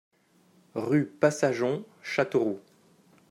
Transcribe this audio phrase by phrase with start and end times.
[0.73, 2.59] Rue Passageon, Châteauroux